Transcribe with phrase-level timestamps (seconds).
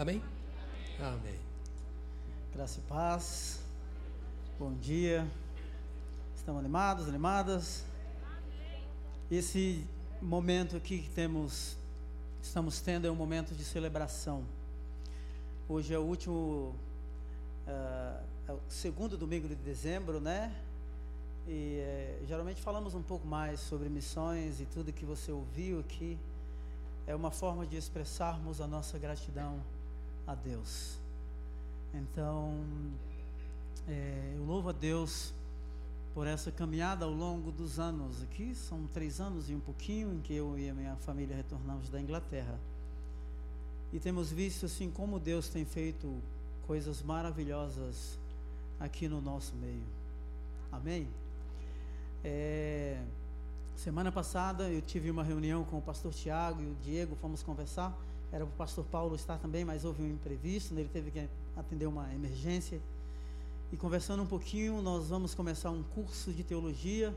[0.00, 0.22] Amém?
[0.98, 1.38] Amém.
[2.54, 3.60] Graça e paz.
[4.58, 5.28] Bom dia.
[6.34, 7.84] Estão animados, animadas?
[9.30, 9.86] Esse
[10.22, 11.76] momento aqui que temos,
[12.42, 14.42] estamos tendo é um momento de celebração.
[15.68, 16.74] Hoje é o último,
[17.68, 20.50] uh, é o segundo domingo de dezembro, né?
[21.46, 26.18] E é, geralmente falamos um pouco mais sobre missões e tudo que você ouviu aqui.
[27.06, 29.60] É uma forma de expressarmos a nossa gratidão
[30.30, 30.98] a Deus.
[31.92, 32.54] Então,
[33.88, 35.34] é, eu louvo a Deus
[36.14, 38.54] por essa caminhada ao longo dos anos aqui.
[38.54, 42.00] São três anos e um pouquinho em que eu e a minha família retornamos da
[42.00, 42.58] Inglaterra.
[43.92, 46.14] E temos visto assim como Deus tem feito
[46.64, 48.16] coisas maravilhosas
[48.78, 49.82] aqui no nosso meio.
[50.70, 51.08] Amém?
[52.22, 53.02] É,
[53.74, 57.98] semana passada eu tive uma reunião com o pastor Tiago e o Diego, fomos conversar.
[58.32, 60.82] Era para o pastor Paulo estar também, mas houve um imprevisto, né?
[60.82, 62.80] ele teve que atender uma emergência.
[63.72, 67.14] E conversando um pouquinho, nós vamos começar um curso de teologia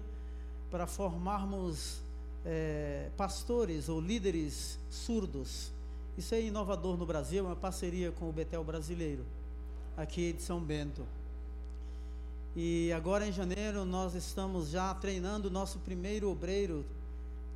[0.72, 2.02] para formarmos
[2.46, 5.72] é, pastores ou líderes surdos.
[6.18, 9.26] Isso é inovador no Brasil, é uma parceria com o Betel Brasileiro,
[9.98, 11.04] aqui de São Bento.
[12.56, 16.86] E agora em janeiro nós estamos já treinando o nosso primeiro obreiro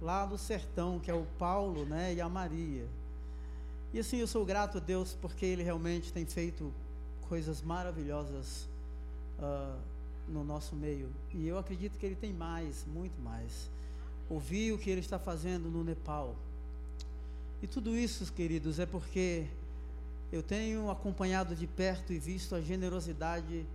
[0.02, 2.86] lá do sertão, que é o Paulo né, e a Maria.
[3.94, 6.74] E assim eu sou grato a Deus porque Ele realmente tem feito
[7.28, 8.68] coisas maravilhosas
[9.40, 9.78] uh,
[10.28, 11.10] no nosso meio.
[11.34, 13.70] E eu acredito que Ele tem mais, muito mais.
[14.30, 16.36] Ouvi o que Ele está fazendo no Nepal.
[17.62, 19.48] E tudo isso, queridos, é porque
[20.32, 23.66] eu tenho acompanhado de perto e visto a generosidade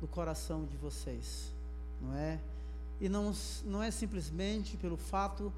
[0.00, 1.52] do coração de vocês,
[2.00, 2.38] não é?
[3.00, 3.32] E não,
[3.64, 5.52] não é simplesmente pelo fato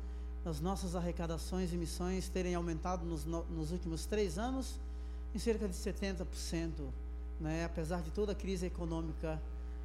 [0.45, 4.79] das nossas arrecadações e missões terem aumentado nos, nos últimos três anos
[5.35, 6.71] em cerca de 70%,
[7.41, 7.65] né?
[7.65, 9.41] apesar de toda a crise econômica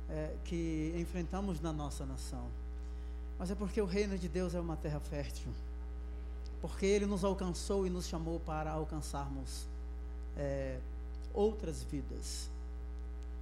[0.10, 2.48] é, que enfrentamos na nossa nação.
[3.38, 5.52] Mas é porque o reino de Deus é uma terra fértil.
[6.60, 9.68] Porque Ele nos alcançou e nos chamou para alcançarmos
[10.36, 10.80] é,
[11.34, 12.50] outras vidas.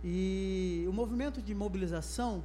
[0.03, 2.43] E o movimento de mobilização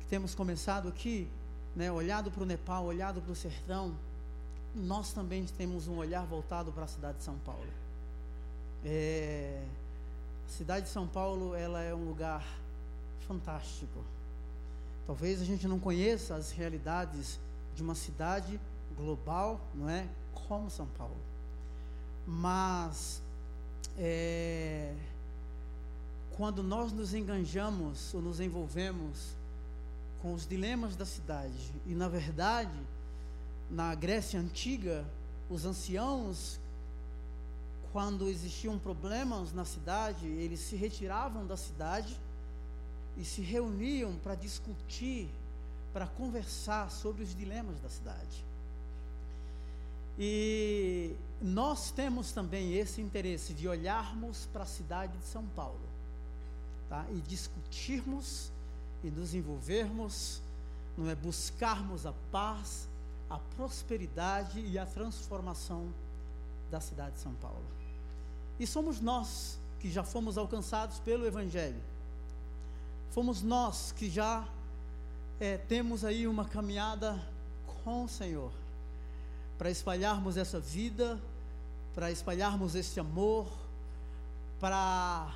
[0.00, 1.28] que temos começado aqui,
[1.74, 3.94] né, olhado para o Nepal, olhado para o sertão,
[4.74, 7.68] nós também temos um olhar voltado para a cidade de São Paulo.
[8.84, 9.62] É,
[10.46, 12.44] a cidade de São Paulo ela é um lugar
[13.26, 14.04] fantástico.
[15.06, 17.38] Talvez a gente não conheça as realidades
[17.74, 18.60] de uma cidade
[18.96, 20.06] global, não é?
[20.48, 21.16] Como São Paulo.
[22.26, 23.20] Mas
[23.98, 24.94] é,
[26.36, 29.34] quando nós nos enganjamos ou nos envolvemos
[30.22, 32.78] com os dilemas da cidade, e na verdade,
[33.68, 35.04] na Grécia Antiga,
[35.50, 36.60] os anciãos,
[37.92, 42.16] quando existiam problemas na cidade, eles se retiravam da cidade
[43.18, 45.28] e se reuniam para discutir,
[45.92, 48.44] para conversar sobre os dilemas da cidade.
[50.18, 55.80] E nós temos também esse interesse de olharmos para a cidade de São Paulo,
[56.88, 57.04] tá?
[57.10, 58.52] E discutirmos
[59.02, 60.40] e nos envolvermos,
[60.96, 62.88] não é buscarmos a paz,
[63.28, 65.92] a prosperidade e a transformação
[66.70, 67.64] da cidade de São Paulo.
[68.60, 71.80] E somos nós que já fomos alcançados pelo evangelho
[73.12, 74.42] fomos nós que já
[75.38, 77.22] é, temos aí uma caminhada
[77.84, 78.50] com o Senhor,
[79.58, 81.20] para espalharmos essa vida,
[81.94, 83.46] para espalharmos esse amor,
[84.58, 85.34] para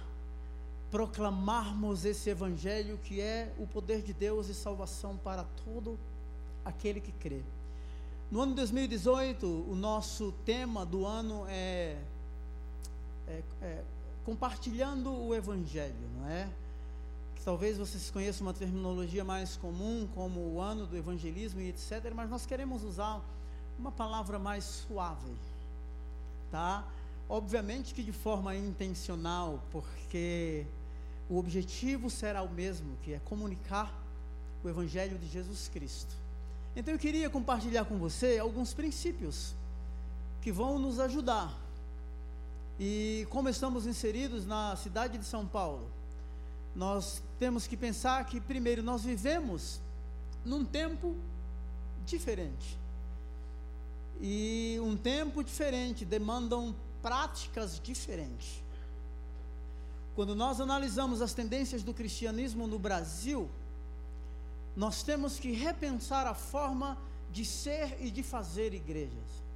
[0.91, 5.99] proclamarmos esse Evangelho que é o poder de Deus e salvação para todo
[6.65, 7.43] aquele que crê.
[8.31, 11.97] No ano 2018, o nosso tema do ano é,
[13.29, 13.83] é, é
[14.25, 16.49] compartilhando o Evangelho, não é?
[17.47, 22.29] talvez vocês conheçam uma terminologia mais comum, como o ano do evangelismo e etc., mas
[22.29, 23.23] nós queremos usar
[23.79, 25.31] uma palavra mais suave,
[26.51, 26.85] tá?
[27.29, 30.67] Obviamente que de forma intencional, porque
[31.29, 33.93] o objetivo será o mesmo, que é comunicar
[34.63, 36.15] o evangelho de Jesus Cristo.
[36.75, 39.55] Então eu queria compartilhar com você alguns princípios
[40.43, 41.53] que vão nos ajudar.
[42.79, 45.89] E como estamos inseridos na cidade de São Paulo,
[46.75, 49.81] nós temos que pensar que, primeiro, nós vivemos
[50.45, 51.17] num tempo
[52.05, 52.79] diferente.
[54.21, 58.63] E um tempo diferente demandam práticas diferentes.
[60.17, 63.51] Quando nós analisamos as tendências do cristianismo no Brasil,
[64.75, 66.97] nós temos que repensar a forma
[67.31, 69.47] de ser e de fazer igrejas.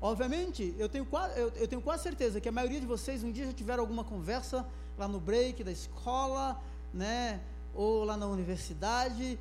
[0.00, 3.32] Obviamente, eu tenho, quase, eu, eu tenho quase certeza que a maioria de vocês um
[3.32, 4.64] dia já tiveram alguma conversa
[4.96, 6.62] lá no break da escola,
[6.92, 7.40] né,
[7.74, 9.36] ou lá na universidade,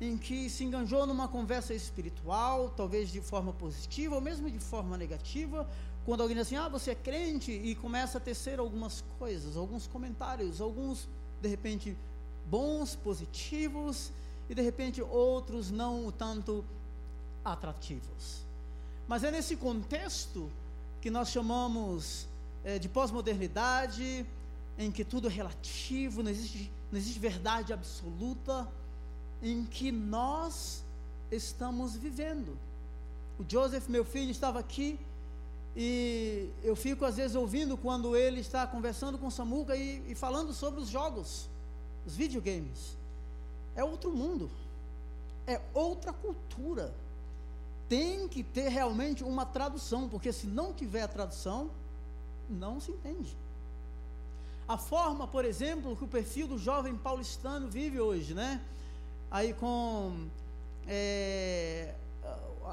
[0.00, 4.96] em que se enganjou numa conversa espiritual, talvez de forma positiva ou mesmo de forma
[4.96, 5.68] negativa,
[6.04, 9.86] quando alguém diz assim: "Ah, você é crente" e começa a tecer algumas coisas, alguns
[9.86, 11.08] comentários, alguns
[11.40, 11.96] de repente
[12.46, 14.10] bons, positivos
[14.48, 16.64] e de repente outros não tanto
[17.44, 18.44] atrativos.
[19.06, 20.50] Mas é nesse contexto
[21.00, 22.26] que nós chamamos
[22.64, 24.24] é, de pós-modernidade,
[24.78, 28.66] em que tudo é relativo, não existe, não existe verdade absoluta,
[29.42, 30.82] em que nós
[31.30, 32.56] estamos vivendo.
[33.38, 34.98] O Joseph, meu filho, estava aqui
[35.76, 40.52] e eu fico às vezes ouvindo quando ele está conversando com Samuca e, e falando
[40.52, 41.48] sobre os jogos,
[42.06, 42.96] os videogames.
[43.74, 44.50] É outro mundo,
[45.46, 46.92] é outra cultura
[47.88, 51.70] tem que ter realmente uma tradução, porque se não tiver a tradução,
[52.48, 53.36] não se entende.
[54.66, 58.60] A forma, por exemplo, que o perfil do jovem paulistano vive hoje, né?
[59.30, 60.26] Aí com
[60.88, 61.94] é,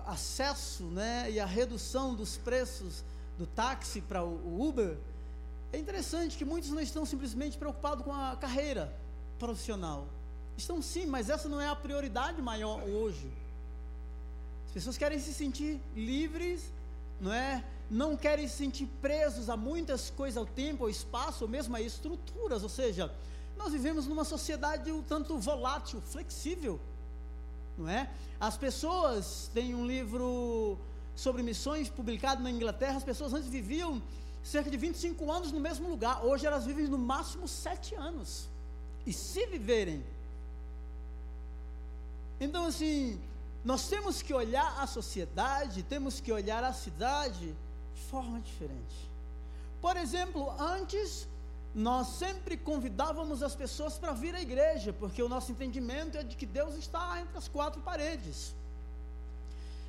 [0.07, 1.29] acesso, né?
[1.31, 3.03] E a redução dos preços
[3.37, 4.97] do táxi para o Uber,
[5.73, 8.93] é interessante que muitos não estão simplesmente preocupados com a carreira
[9.39, 10.05] profissional.
[10.57, 13.31] Estão sim, mas essa não é a prioridade maior hoje.
[14.67, 16.71] As pessoas querem se sentir livres,
[17.19, 17.63] não é?
[17.89, 21.81] Não querem se sentir presos a muitas coisas ao tempo, ao espaço, ou mesmo a
[21.81, 22.63] estruturas.
[22.63, 23.11] Ou seja,
[23.57, 26.79] nós vivemos numa sociedade um tanto volátil, flexível,
[27.81, 28.09] não é?
[28.39, 30.77] As pessoas têm um livro
[31.15, 32.97] sobre missões publicado na Inglaterra.
[32.97, 34.01] As pessoas antes viviam
[34.43, 36.25] cerca de 25 anos no mesmo lugar.
[36.25, 38.47] Hoje elas vivem no máximo 7 anos.
[39.05, 40.03] E se viverem.
[42.39, 43.19] Então, assim,
[43.63, 47.55] nós temos que olhar a sociedade, temos que olhar a cidade
[47.95, 49.09] de forma diferente.
[49.79, 51.27] Por exemplo, antes
[51.73, 56.35] nós sempre convidávamos as pessoas para vir à igreja, porque o nosso entendimento é de
[56.35, 58.53] que Deus está entre as quatro paredes.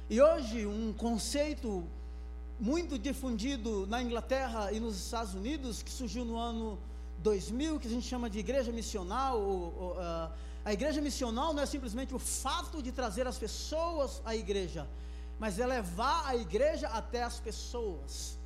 [0.09, 1.85] E hoje, um conceito
[2.61, 6.79] muito difundido na Inglaterra e nos Estados Unidos, que surgiu no ano
[7.19, 10.31] 2000, que a gente chama de igreja missional, ou, ou, uh,
[10.65, 14.87] a igreja missional não é simplesmente o fato de trazer as pessoas à igreja,
[15.39, 18.39] mas é levar a igreja até as pessoas.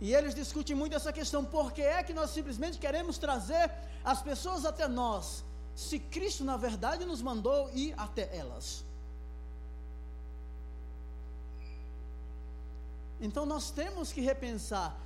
[0.00, 3.70] E eles discutem muito essa questão: por que é que nós simplesmente queremos trazer
[4.04, 5.44] as pessoas até nós,
[5.76, 8.84] se Cristo, na verdade, nos mandou ir até elas?
[13.20, 14.98] Então nós temos que repensar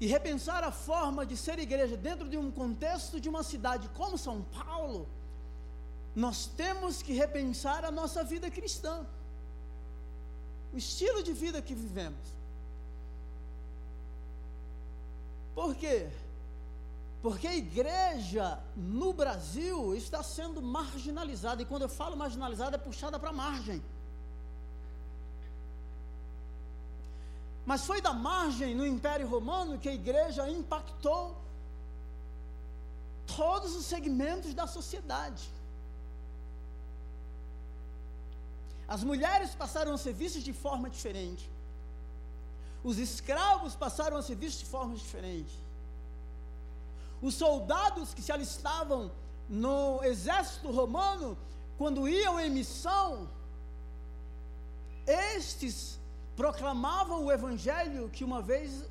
[0.00, 4.16] e repensar a forma de ser igreja dentro de um contexto de uma cidade como
[4.16, 5.08] São Paulo,
[6.14, 9.04] nós temos que repensar a nossa vida cristã,
[10.72, 12.37] o estilo de vida que vivemos.
[15.58, 16.08] Por quê?
[17.20, 23.18] Porque a igreja no Brasil está sendo marginalizada, e quando eu falo marginalizada, é puxada
[23.18, 23.82] para a margem.
[27.66, 31.36] Mas foi da margem no Império Romano que a igreja impactou
[33.36, 35.50] todos os segmentos da sociedade.
[38.86, 41.50] As mulheres passaram a ser vistas de forma diferente.
[42.82, 45.58] Os escravos passaram a ser vistos de forma diferente.
[47.20, 49.10] Os soldados que se alistavam
[49.48, 51.36] no exército romano,
[51.76, 53.28] quando iam em missão,
[55.06, 55.98] estes
[56.36, 58.86] proclamavam o evangelho que uma vez uh,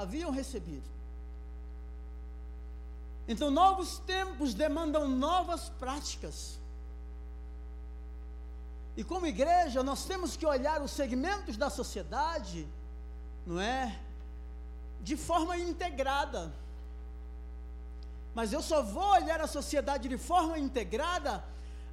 [0.00, 0.88] haviam recebido.
[3.28, 6.58] Então, novos tempos demandam novas práticas.
[8.96, 12.66] E como igreja, nós temos que olhar os segmentos da sociedade,
[13.48, 13.98] não é?
[15.00, 16.52] De forma integrada.
[18.32, 21.42] Mas eu só vou olhar a sociedade de forma integrada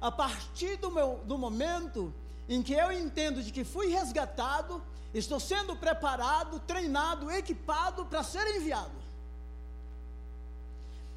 [0.00, 2.14] a partir do, meu, do momento
[2.48, 4.80] em que eu entendo de que fui resgatado
[5.16, 8.92] Estou sendo preparado, treinado, equipado para ser enviado.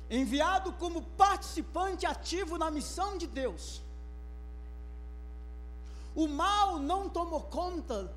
[0.10, 3.81] Enviado como participante ativo na missão de Deus.
[6.15, 8.10] O mal não tomou conta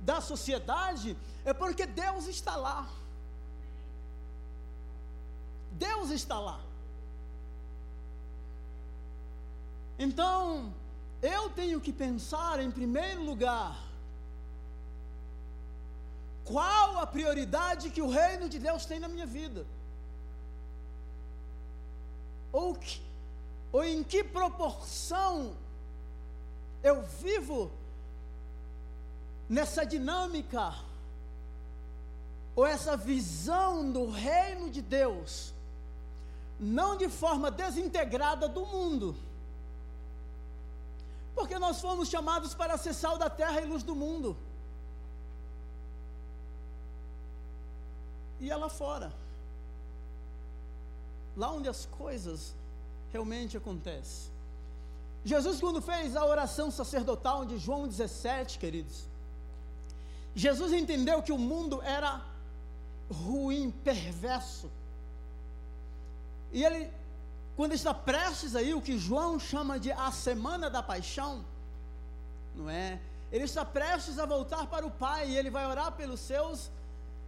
[0.00, 2.88] da sociedade, é porque Deus está lá.
[5.72, 6.60] Deus está lá.
[9.98, 10.72] Então,
[11.22, 13.86] eu tenho que pensar em primeiro lugar
[16.46, 19.66] qual a prioridade que o reino de Deus tem na minha vida?
[22.52, 23.02] Ou, que,
[23.72, 25.56] ou em que proporção
[26.82, 27.70] eu vivo
[29.48, 30.74] nessa dinâmica,
[32.54, 35.52] ou essa visão do reino de Deus,
[36.58, 39.14] não de forma desintegrada do mundo,
[41.34, 44.34] porque nós fomos chamados para ser sal da terra e luz do mundo.
[48.40, 49.12] E é lá fora,
[51.36, 52.54] lá onde as coisas
[53.12, 54.30] realmente acontecem.
[55.24, 59.06] Jesus, quando fez a oração sacerdotal de João 17, queridos,
[60.36, 62.22] Jesus entendeu que o mundo era
[63.10, 64.70] ruim, perverso.
[66.52, 66.90] E ele,
[67.56, 71.42] quando está prestes aí, o que João chama de a semana da paixão,
[72.54, 73.00] não é?
[73.32, 76.70] Ele está prestes a voltar para o Pai e ele vai orar pelos seus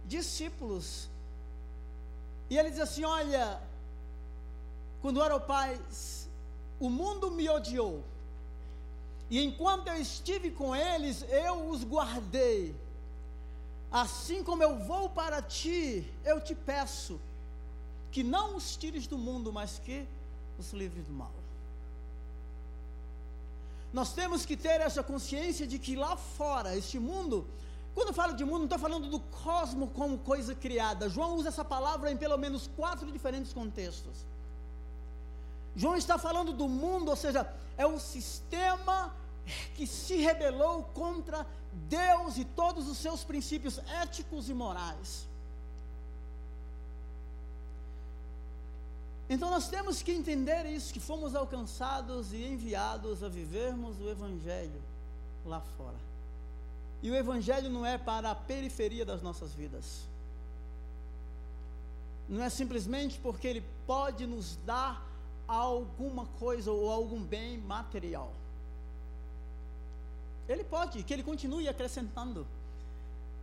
[0.05, 1.09] discípulos.
[2.47, 3.59] E ele diz assim: Olha,
[5.01, 5.81] quando ora ao Pai,
[6.79, 8.03] o mundo me odiou,
[9.31, 12.75] e enquanto eu estive com eles, eu os guardei.
[13.91, 17.19] Assim como eu vou para ti, eu te peço
[18.11, 20.05] que não os tires do mundo, mas que
[20.57, 21.31] os livres do mal.
[23.91, 27.47] Nós temos que ter essa consciência de que lá fora, este mundo,
[27.95, 31.09] quando eu falo de mundo, não estou falando do cosmo como coisa criada.
[31.09, 34.25] João usa essa palavra em pelo menos quatro diferentes contextos.
[35.75, 39.15] João está falando do mundo, ou seja, é o sistema
[39.75, 45.27] que se rebelou contra Deus e todos os seus princípios éticos e morais.
[49.29, 54.81] Então nós temos que entender isso, que fomos alcançados e enviados a vivermos o Evangelho
[55.45, 55.97] lá fora.
[57.01, 60.01] E o Evangelho não é para a periferia das nossas vidas.
[62.27, 65.07] Não é simplesmente porque ele pode nos dar
[65.47, 68.31] alguma coisa ou algum bem material.
[70.49, 72.45] Ele pode, que ele continue acrescentando.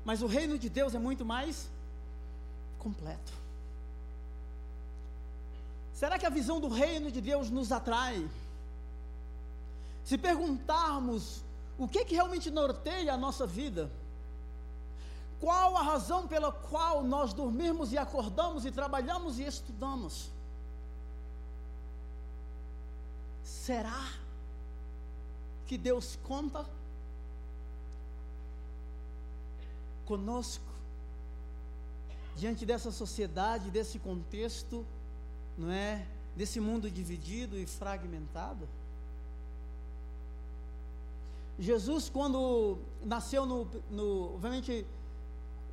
[0.05, 1.71] Mas o reino de Deus é muito mais
[2.81, 3.33] completo.
[5.95, 8.29] Será que a visão do reino de Deus nos atrai?
[10.05, 11.43] Se perguntarmos
[11.79, 13.91] o que, que realmente norteia a nossa vida,
[15.41, 20.29] qual a razão pela qual nós dormimos e acordamos e trabalhamos e estudamos?
[23.45, 24.13] Será
[25.67, 26.65] que Deus conta
[30.07, 30.65] conosco
[32.37, 34.85] diante dessa sociedade, desse contexto,
[35.57, 36.07] não é?
[36.35, 38.69] Desse mundo dividido e fragmentado?
[41.59, 44.87] Jesus, quando nasceu no, no obviamente,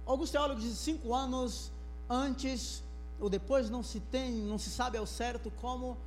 [0.06, 1.72] alguns teólogos dizem cinco anos
[2.10, 2.82] antes
[3.20, 5.98] ou depois, não se tem, não se sabe ao certo como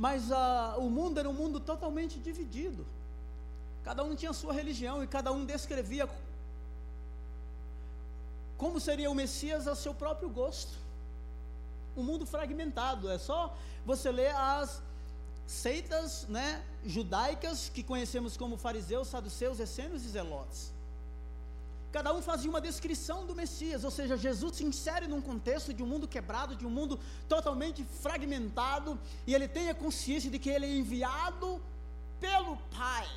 [0.00, 2.86] mas uh, o mundo era um mundo totalmente dividido.
[3.84, 6.08] Cada um tinha sua religião e cada um descrevia
[8.60, 10.74] como seria o Messias a seu próprio gosto.
[11.96, 13.10] Um mundo fragmentado.
[13.10, 14.82] É só você ler as
[15.46, 20.70] seitas né, judaicas que conhecemos como fariseus, saduceus, essênios e zelotes.
[21.90, 25.82] Cada um fazia uma descrição do Messias, ou seja, Jesus se insere num contexto de
[25.82, 27.00] um mundo quebrado, de um mundo
[27.30, 31.60] totalmente fragmentado, e ele tem a consciência de que ele é enviado
[32.20, 33.08] pelo Pai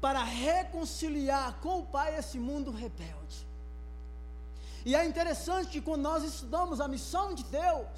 [0.00, 3.49] para reconciliar com o Pai esse mundo rebelde.
[4.84, 7.88] E é interessante que quando nós estudamos a missão de Deus,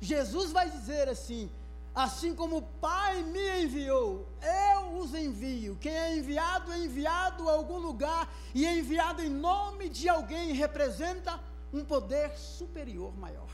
[0.00, 1.50] Jesus vai dizer assim:
[1.94, 5.76] Assim como o Pai me enviou, eu os envio.
[5.76, 10.52] Quem é enviado, é enviado a algum lugar e é enviado em nome de alguém,
[10.52, 11.38] representa
[11.72, 13.48] um poder superior maior.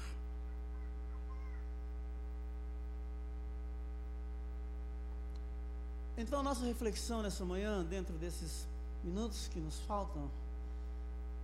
[6.16, 8.66] Então, a nossa reflexão nessa manhã, dentro desses
[9.02, 10.30] minutos que nos faltam,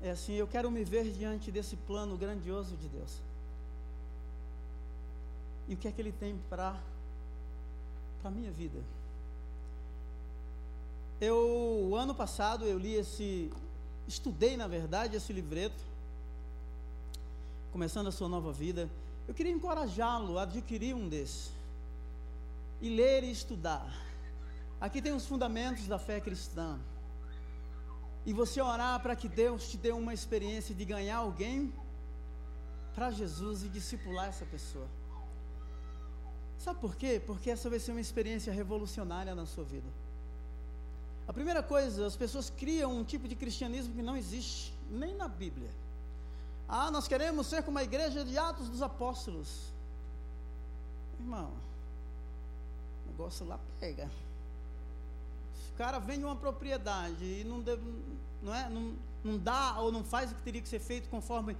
[0.04, 3.23] é assim: eu quero me ver diante desse plano grandioso de Deus.
[5.66, 6.78] E o que é que ele tem para
[8.23, 8.78] a minha vida?
[11.18, 13.50] Eu, ano passado, eu li esse,
[14.06, 15.82] estudei na verdade esse livreto,
[17.73, 18.90] começando a sua nova vida.
[19.26, 21.50] Eu queria encorajá-lo a adquirir um desses,
[22.82, 23.90] e ler e estudar.
[24.78, 26.78] Aqui tem os fundamentos da fé cristã.
[28.26, 31.72] E você orar para que Deus te dê uma experiência de ganhar alguém
[32.94, 34.86] para Jesus e discipular essa pessoa.
[36.58, 37.20] Sabe por quê?
[37.26, 39.88] Porque essa vai ser uma experiência revolucionária na sua vida.
[41.26, 45.28] A primeira coisa, as pessoas criam um tipo de cristianismo que não existe nem na
[45.28, 45.70] Bíblia.
[46.68, 49.72] Ah, nós queremos ser como a igreja de Atos dos Apóstolos.
[51.20, 51.50] Irmão,
[53.04, 54.10] o negócio lá pega.
[55.76, 57.82] Cara vende uma propriedade e não, deve,
[58.42, 61.56] não, é, não, não dá ou não faz o que teria que ser feito conforme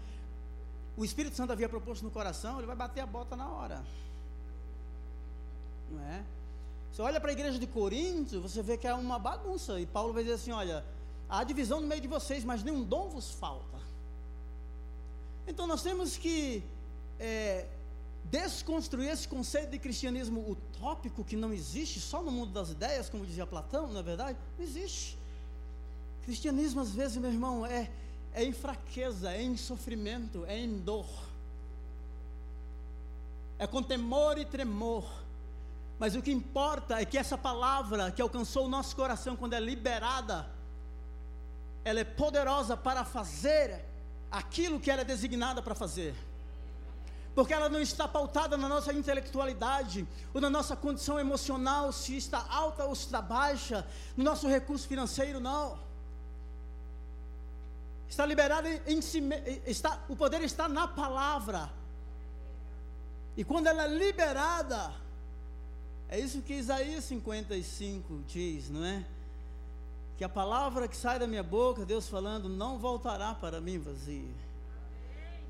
[0.97, 3.83] o Espírito Santo havia proposto no coração, ele vai bater a bota na hora.
[5.91, 6.23] Não é?
[6.93, 9.81] Você olha para a igreja de Corinto, você vê que é uma bagunça.
[9.81, 10.85] E Paulo vai dizer assim: olha,
[11.29, 13.79] há divisão no meio de vocês, mas nenhum dom vos falta.
[15.47, 16.63] Então nós temos que
[17.19, 17.67] é,
[18.25, 23.27] desconstruir esse conceito de cristianismo utópico que não existe só no mundo das ideias, como
[23.27, 24.39] dizia Platão, não é verdade?
[24.59, 25.19] Não existe.
[26.25, 27.91] Cristianismo, às vezes, meu irmão, é,
[28.33, 31.07] é em fraqueza, é em sofrimento, é em dor.
[33.59, 35.05] É com temor e tremor.
[35.99, 39.61] Mas o que importa é que essa palavra que alcançou o nosso coração quando é
[39.61, 40.49] liberada,
[41.85, 43.85] ela é poderosa para fazer
[44.31, 46.15] aquilo que ela é designada para fazer.
[47.35, 52.47] Porque ela não está pautada na nossa intelectualidade, ou na nossa condição emocional, se está
[52.49, 53.87] alta ou se está baixa,
[54.17, 55.77] no nosso recurso financeiro, não.
[58.09, 59.21] Está liberada em si,
[59.67, 61.73] está, o poder está na palavra.
[63.37, 64.95] E quando ela é liberada,
[66.09, 69.05] é isso que Isaías 55 diz, não é?
[70.17, 74.54] Que a palavra que sai da minha boca, Deus falando, não voltará para mim vazia.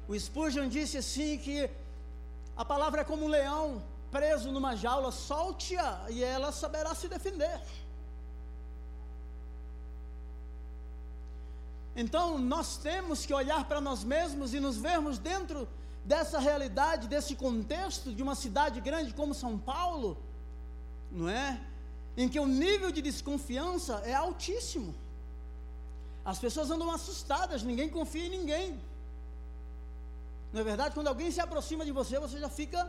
[0.08, 1.70] O Spurgeon disse assim que
[2.56, 7.60] a palavra é como um leão preso numa jaula, solte-a e ela saberá se defender.
[11.96, 15.68] Então, nós temos que olhar para nós mesmos e nos vermos dentro
[16.04, 20.18] dessa realidade, desse contexto de uma cidade grande como São Paulo,
[21.10, 21.60] não é?
[22.16, 24.94] Em que o nível de desconfiança é altíssimo.
[26.24, 28.80] As pessoas andam assustadas, ninguém confia em ninguém.
[30.54, 30.94] Não é verdade?
[30.94, 32.80] Quando alguém se aproxima de você, você já fica.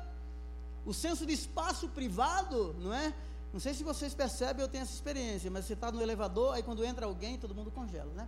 [0.86, 3.12] O senso de espaço privado, não é?
[3.52, 6.62] Não sei se vocês percebem, eu tenho essa experiência, mas você está no elevador, aí
[6.62, 8.28] quando entra alguém, todo mundo congela, né?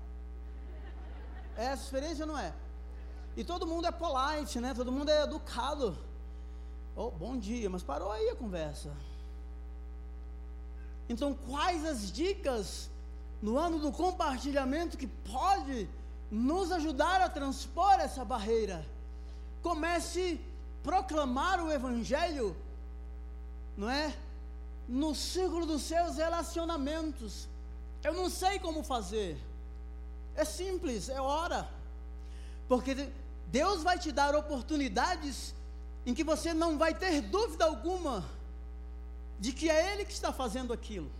[1.56, 2.51] É essa experiência não é?
[3.36, 4.74] E todo mundo é polite, né?
[4.74, 5.96] Todo mundo é educado.
[6.95, 8.91] Oh, bom dia, mas parou aí a conversa.
[11.08, 12.89] Então, quais as dicas
[13.39, 15.88] no ano do compartilhamento que pode
[16.32, 18.96] nos ajudar a transpor essa barreira?
[19.62, 22.56] Comece a proclamar o evangelho,
[23.76, 24.15] não é?
[24.88, 27.48] No círculo dos seus relacionamentos.
[28.04, 29.38] Eu não sei como fazer.
[30.36, 31.70] É simples, é hora.
[32.67, 33.10] Porque
[33.48, 35.54] Deus vai te dar oportunidades
[36.06, 38.24] em que você não vai ter dúvida alguma
[39.39, 41.12] de que é Ele que está fazendo aquilo.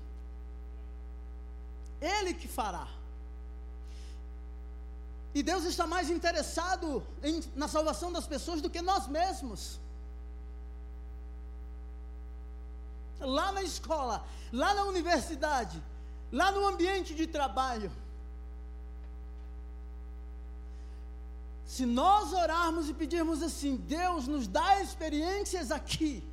[2.00, 2.88] Ele que fará.
[5.38, 9.80] E Deus está mais interessado em, na salvação das pessoas do que nós mesmos.
[13.19, 15.80] Lá na escola, lá na universidade,
[16.32, 17.91] lá no ambiente de trabalho.
[21.67, 26.23] Se nós orarmos e pedirmos assim, Deus nos dá experiências aqui,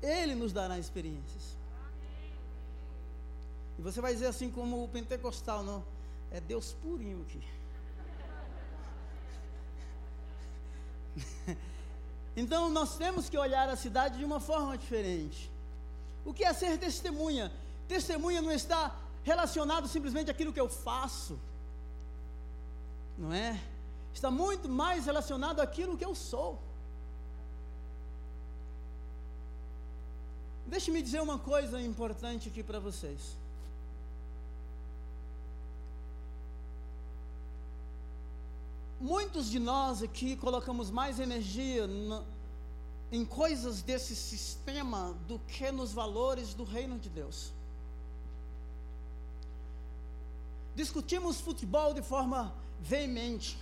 [0.00, 1.56] Ele nos dará experiências.
[3.76, 5.91] E você vai dizer assim como o pentecostal, não?
[6.32, 7.42] É Deus purinho aqui.
[12.36, 15.50] então nós temos que olhar a cidade de uma forma diferente.
[16.24, 17.52] O que é ser testemunha?
[17.86, 21.38] Testemunha não está relacionado simplesmente àquilo que eu faço
[23.16, 23.60] não é?
[24.12, 26.60] Está muito mais relacionado àquilo que eu sou.
[30.66, 33.36] Deixe-me dizer uma coisa importante aqui para vocês.
[39.02, 41.90] Muitos de nós aqui colocamos mais energia
[43.10, 47.52] em coisas desse sistema do que nos valores do reino de Deus.
[50.76, 53.58] Discutimos futebol de forma veemente.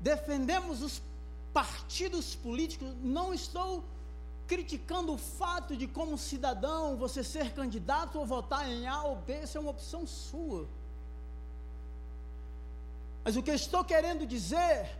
[0.00, 1.02] Defendemos os
[1.52, 3.84] partidos políticos, não estou
[4.46, 9.42] criticando o fato de como cidadão você ser candidato ou votar em A ou B,
[9.42, 10.66] isso é uma opção sua.
[13.24, 14.90] Mas o que eu estou querendo dizer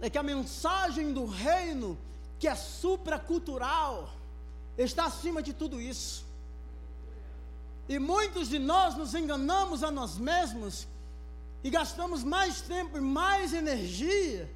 [0.00, 1.98] é que a mensagem do reino,
[2.38, 4.10] que é supracultural,
[4.76, 6.24] está acima de tudo isso.
[7.88, 10.86] E muitos de nós nos enganamos a nós mesmos
[11.62, 14.48] e gastamos mais tempo e mais energia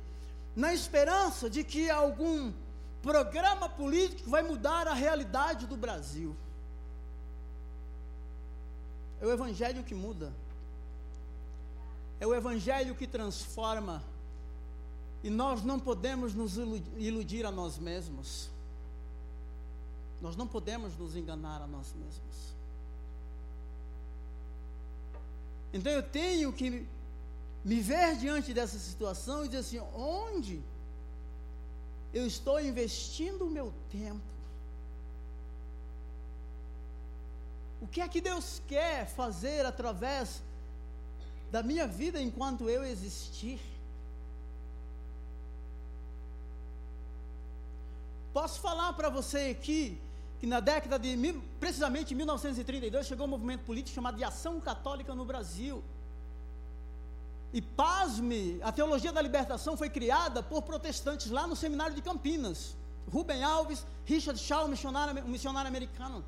[0.54, 2.52] na esperança de que algum
[3.02, 6.34] programa político vai mudar a realidade do Brasil.
[9.20, 10.32] É o Evangelho que muda,
[12.24, 14.02] é o Evangelho que transforma,
[15.22, 16.56] e nós não podemos nos
[16.96, 18.48] iludir a nós mesmos.
[20.22, 22.54] Nós não podemos nos enganar a nós mesmos.
[25.70, 26.86] Então eu tenho que
[27.62, 30.62] me ver diante dessa situação e dizer assim: onde
[32.12, 34.34] eu estou investindo o meu tempo?
[37.82, 40.42] O que é que Deus quer fazer através
[41.54, 43.60] da minha vida enquanto eu existir?
[48.32, 49.96] Posso falar para você aqui
[50.40, 51.10] que na década de,
[51.60, 55.76] precisamente em 1932, chegou um movimento político chamado de Ação Católica no Brasil.
[57.52, 62.74] E pasme, a teologia da libertação foi criada por protestantes lá no seminário de Campinas.
[63.12, 66.24] Rubem Alves, Richard Shaw, missionário, um missionário americano.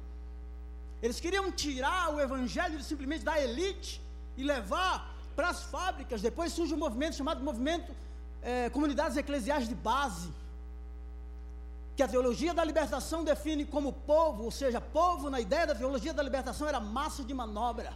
[1.03, 4.01] Eles queriam tirar o evangelho simplesmente da elite
[4.37, 6.23] e levar para as fábricas.
[6.23, 7.95] Depois surge um movimento chamado Movimento
[8.43, 10.33] é, Comunidades Eclesiais de Base
[11.97, 16.13] que a teologia da libertação define como povo, ou seja, povo na ideia da teologia
[16.13, 17.91] da libertação era massa de manobra.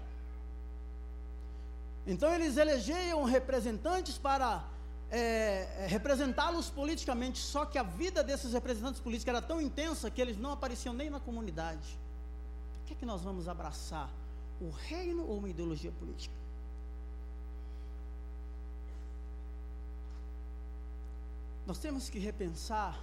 [2.07, 4.65] Então eles elegiam representantes para
[5.11, 10.39] é, representá-los politicamente, só que a vida desses representantes políticos era tão intensa que eles
[10.39, 11.99] não apareciam nem na comunidade.
[12.83, 14.09] O que é que nós vamos abraçar?
[14.63, 16.40] O reino ou uma ideologia política?
[21.71, 23.01] Nós temos que repensar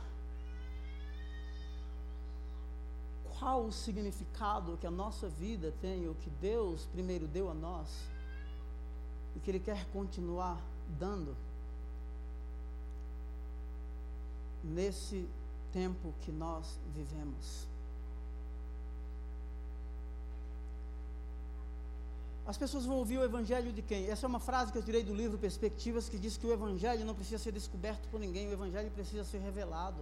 [3.39, 7.87] qual o significado que a nossa vida tem, o que Deus primeiro deu a nós,
[9.37, 10.61] e que Ele quer continuar
[10.99, 11.33] dando
[14.61, 15.25] nesse
[15.71, 17.65] tempo que nós vivemos.
[22.47, 24.07] As pessoas vão ouvir o Evangelho de quem?
[24.07, 27.03] Essa é uma frase que eu tirei do livro Perspectivas, que diz que o Evangelho
[27.03, 30.01] não precisa ser descoberto por ninguém, o Evangelho precisa ser revelado.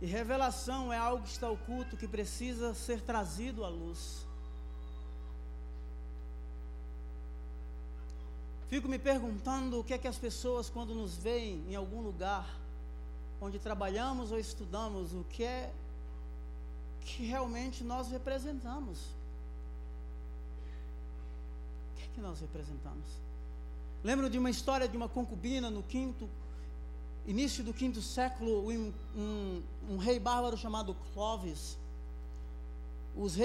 [0.00, 4.24] E revelação é algo que está oculto, que precisa ser trazido à luz.
[8.68, 12.48] Fico me perguntando o que é que as pessoas, quando nos veem em algum lugar,
[13.40, 15.72] onde trabalhamos ou estudamos, o que é
[17.04, 18.98] que realmente nós representamos.
[21.92, 23.06] O que é que nós representamos?
[24.02, 26.28] Lembro de uma história de uma concubina no quinto
[27.26, 31.78] início do quinto século, um, um, um rei bárbaro chamado Clovis.
[33.16, 33.36] Os,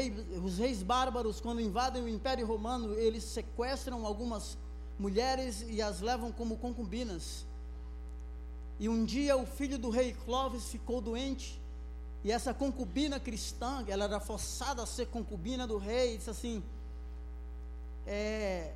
[0.44, 4.58] os reis bárbaros, quando invadem o Império Romano, eles sequestram algumas
[4.98, 7.46] mulheres e as levam como concubinas.
[8.80, 11.60] E um dia o filho do rei Clovis ficou doente,
[12.26, 16.64] e essa concubina cristã, ela era forçada a ser concubina do rei, disse assim:
[18.06, 18.74] é,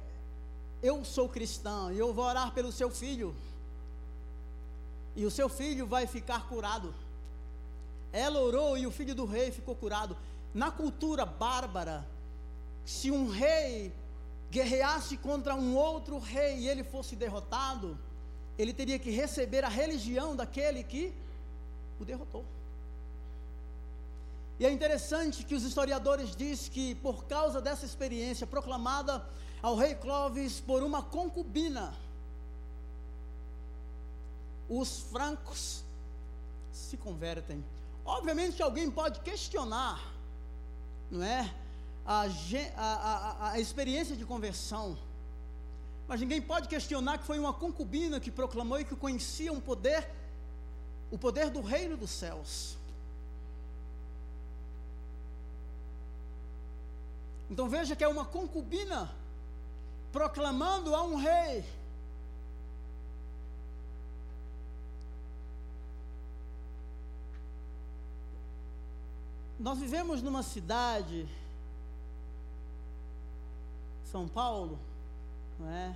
[0.82, 3.36] Eu sou cristã, e eu vou orar pelo seu filho
[5.16, 6.94] e o seu filho vai ficar curado.
[8.14, 10.16] Ela orou e o filho do rei ficou curado.
[10.54, 12.08] Na cultura bárbara,
[12.86, 13.92] se um rei
[14.50, 17.98] guerreasse contra um outro rei e ele fosse derrotado,
[18.58, 21.14] ele teria que receber a religião daquele que
[22.00, 22.46] o derrotou.
[24.60, 29.26] E é interessante que os historiadores dizem que por causa dessa experiência proclamada
[29.62, 31.94] ao rei Clovis por uma concubina,
[34.68, 35.82] os francos
[36.74, 37.64] se convertem.
[38.06, 40.04] Obviamente alguém pode questionar,
[41.10, 41.54] não é?
[42.06, 42.26] A,
[42.76, 44.98] a, a, a, experiência de conversão.
[46.08, 50.10] Mas ninguém pode questionar que foi uma concubina que proclamou e que conhecia um poder,
[51.12, 52.79] o poder do reino dos céus.
[57.50, 59.12] Então veja que é uma concubina
[60.12, 61.64] proclamando a um rei
[69.60, 71.28] Nós vivemos numa cidade,
[74.10, 74.80] São Paulo,
[75.60, 75.94] não é?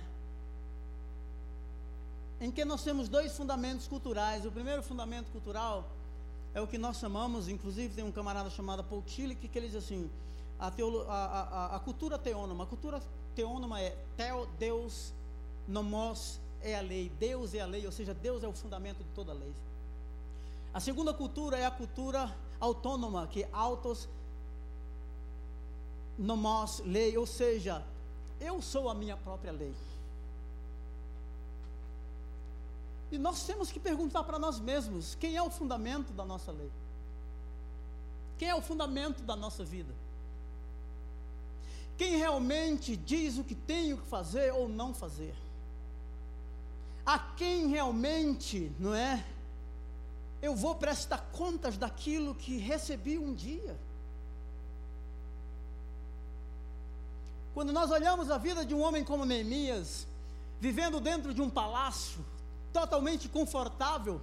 [2.42, 4.44] Em que nós temos dois fundamentos culturais.
[4.44, 5.88] O primeiro fundamento cultural
[6.52, 9.76] é o que nós chamamos, inclusive tem um camarada chamado Paul Tillich que ele diz
[9.76, 10.10] assim:
[10.58, 12.64] a, teolo, a, a, a cultura teônoma.
[12.64, 13.02] A cultura
[13.34, 15.12] teônoma é teo, Deus,
[15.66, 19.10] nomos é a lei, Deus é a lei, ou seja, Deus é o fundamento de
[19.14, 19.54] toda a lei.
[20.72, 24.08] A segunda cultura é a cultura autônoma, que autos
[26.18, 27.84] nomos lei, ou seja,
[28.40, 29.74] eu sou a minha própria lei.
[33.12, 36.70] E nós temos que perguntar para nós mesmos: quem é o fundamento da nossa lei?
[38.38, 39.92] Quem é o fundamento da nossa vida?
[41.96, 45.34] Quem realmente diz o que tenho que fazer ou não fazer?
[47.06, 49.24] A quem realmente, não é?
[50.44, 53.74] eu vou prestar contas daquilo que recebi um dia.
[57.54, 60.06] Quando nós olhamos a vida de um homem como Neemias,
[60.60, 62.22] vivendo dentro de um palácio,
[62.74, 64.20] totalmente confortável,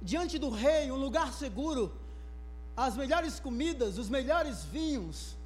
[0.00, 1.92] diante do rei, um lugar seguro,
[2.74, 5.36] as melhores comidas, os melhores vinhos,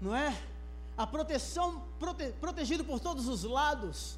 [0.00, 0.36] não é?
[0.96, 4.16] A proteção, prote, protegido por todos os lados.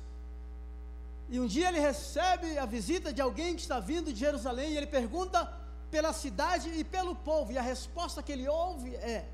[1.28, 4.76] E um dia ele recebe a visita de alguém que está vindo de Jerusalém e
[4.76, 5.52] ele pergunta
[5.90, 7.52] pela cidade e pelo povo.
[7.52, 9.26] E a resposta que ele ouve é: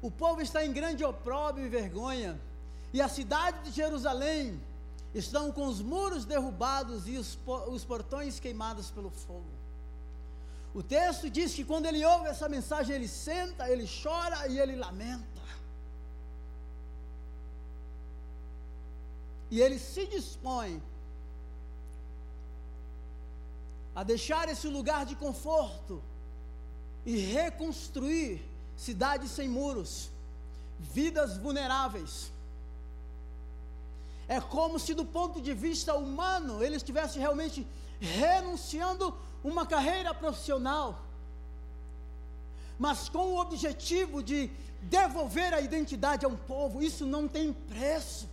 [0.00, 2.40] O povo está em grande opróbrio e vergonha,
[2.92, 4.60] e a cidade de Jerusalém
[5.14, 9.62] estão com os muros derrubados e os, os portões queimados pelo fogo.
[10.74, 14.74] O texto diz que quando ele ouve essa mensagem, ele senta, ele chora e ele
[14.74, 15.31] lamenta.
[19.52, 20.82] E ele se dispõe
[23.94, 26.02] a deixar esse lugar de conforto
[27.04, 28.42] e reconstruir
[28.78, 30.08] cidades sem muros,
[30.80, 32.32] vidas vulneráveis.
[34.26, 37.66] É como se, do ponto de vista humano, ele estivesse realmente
[38.00, 40.98] renunciando uma carreira profissional,
[42.78, 46.82] mas com o objetivo de devolver a identidade a um povo.
[46.82, 48.32] Isso não tem preço.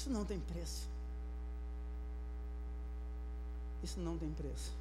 [0.00, 0.88] Isso não tem preço.
[3.84, 4.72] Isso não tem preço.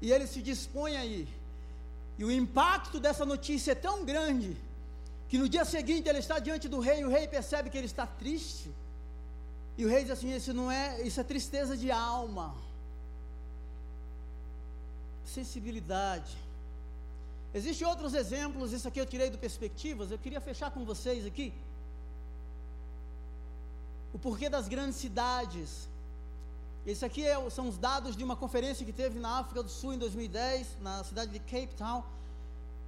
[0.00, 1.28] E ele se dispõe aí.
[2.18, 4.56] E o impacto dessa notícia é tão grande
[5.28, 7.86] que no dia seguinte ele está diante do rei, e o rei percebe que ele
[7.86, 8.68] está triste.
[9.78, 12.52] E o rei diz assim: Isso não é, isso é tristeza de alma,
[15.24, 16.36] sensibilidade.
[17.54, 21.52] Existem outros exemplos, isso aqui eu tirei do Perspectivas, eu queria fechar com vocês aqui.
[24.12, 25.88] O porquê das grandes cidades.
[26.84, 29.94] Esse aqui é, são os dados de uma conferência que teve na África do Sul
[29.94, 32.02] em 2010, na cidade de Cape Town.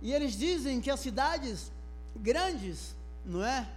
[0.02, 1.70] E eles dizem que as cidades
[2.16, 3.68] grandes, não é?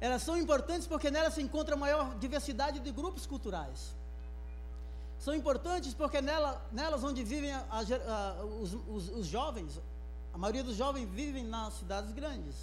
[0.00, 3.94] Elas são importantes porque nelas se encontra maior diversidade de grupos culturais.
[5.18, 9.78] São importantes porque nela, nelas onde vivem a, a, os, os, os jovens,
[10.32, 12.54] a maioria dos jovens vivem nas cidades grandes.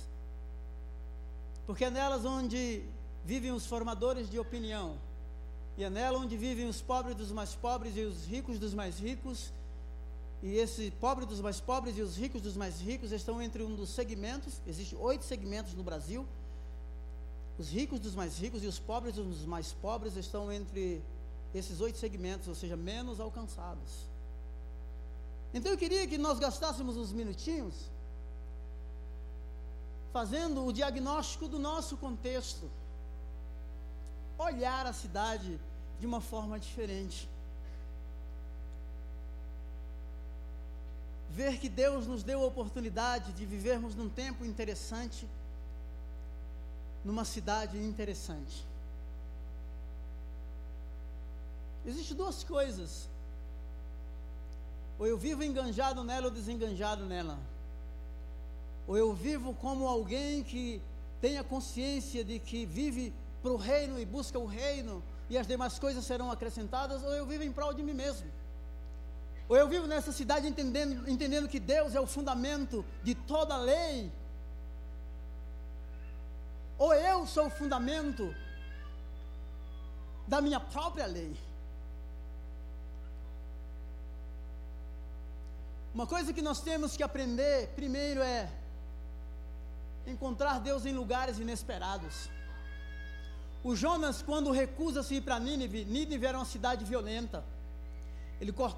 [1.67, 2.83] Porque é nelas onde
[3.27, 4.97] vivem os formadores de opinião.
[5.77, 8.97] E é nela onde vivem os pobres dos mais pobres e os ricos dos mais
[8.97, 9.51] ricos.
[10.41, 13.75] E esse pobre dos mais pobres e os ricos dos mais ricos estão entre um
[13.75, 16.25] dos segmentos, existem oito segmentos no Brasil,
[17.59, 21.01] os ricos dos mais ricos e os pobres dos mais pobres estão entre
[21.53, 23.91] esses oito segmentos, ou seja, menos alcançados.
[25.53, 27.73] Então eu queria que nós gastássemos uns minutinhos
[30.13, 32.69] fazendo o diagnóstico do nosso contexto.
[34.37, 35.59] Olhar a cidade
[35.99, 37.27] de uma forma diferente.
[41.29, 45.27] Ver que Deus nos deu a oportunidade de vivermos num tempo interessante
[47.07, 48.65] numa cidade interessante.
[51.85, 53.07] Existem duas coisas.
[54.99, 57.39] Ou eu vivo enganjado nela ou desenganjado nela.
[58.87, 60.81] Ou eu vivo como alguém que
[61.21, 63.13] tenha consciência de que vive
[63.47, 67.25] para o reino e busca o reino e as demais coisas serão acrescentadas, ou eu
[67.25, 68.27] vivo em prol de mim mesmo.
[69.49, 73.57] Ou eu vivo nessa cidade entendendo, entendendo que Deus é o fundamento de toda a
[73.57, 74.11] lei
[76.77, 78.35] ou eu sou o fundamento
[80.27, 81.35] da minha própria lei.
[85.93, 88.51] Uma coisa que nós temos que aprender primeiro é
[90.05, 92.29] encontrar Deus em lugares inesperados.
[93.67, 97.43] O Jonas, quando recusa-se ir para Nínive, Nínive era uma cidade violenta.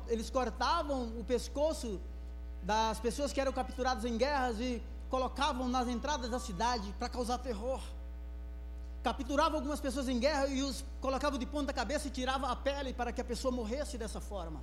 [0.08, 2.02] Eles cortavam o pescoço
[2.64, 7.38] das pessoas que eram capturadas em guerras e colocavam nas entradas da cidade para causar
[7.38, 7.80] terror.
[9.04, 12.92] Capturavam algumas pessoas em guerra e os colocavam de ponta cabeça e tiravam a pele
[12.92, 14.60] para que a pessoa morresse dessa forma.